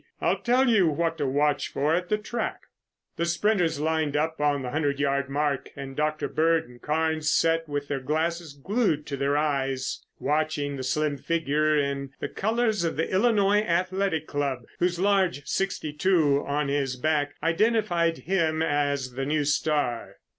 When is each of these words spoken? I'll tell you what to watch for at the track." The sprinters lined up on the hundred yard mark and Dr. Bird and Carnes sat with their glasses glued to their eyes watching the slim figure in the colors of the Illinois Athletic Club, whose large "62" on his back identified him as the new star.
I'll 0.19 0.39
tell 0.39 0.67
you 0.67 0.87
what 0.87 1.19
to 1.19 1.27
watch 1.27 1.67
for 1.71 1.93
at 1.93 2.09
the 2.09 2.17
track." 2.17 2.61
The 3.17 3.25
sprinters 3.27 3.79
lined 3.79 4.17
up 4.17 4.41
on 4.41 4.63
the 4.63 4.71
hundred 4.71 4.99
yard 4.99 5.29
mark 5.29 5.69
and 5.75 5.95
Dr. 5.95 6.27
Bird 6.27 6.67
and 6.67 6.81
Carnes 6.81 7.31
sat 7.31 7.69
with 7.69 7.87
their 7.87 7.99
glasses 7.99 8.53
glued 8.53 9.05
to 9.05 9.15
their 9.15 9.37
eyes 9.37 10.03
watching 10.17 10.75
the 10.75 10.81
slim 10.83 11.17
figure 11.17 11.77
in 11.77 12.13
the 12.19 12.29
colors 12.29 12.83
of 12.83 12.97
the 12.97 13.11
Illinois 13.11 13.59
Athletic 13.61 14.25
Club, 14.25 14.63
whose 14.79 14.97
large 14.99 15.45
"62" 15.45 16.43
on 16.47 16.67
his 16.67 16.95
back 16.95 17.35
identified 17.43 18.17
him 18.17 18.63
as 18.63 19.11
the 19.13 19.25
new 19.27 19.43
star. 19.43 20.15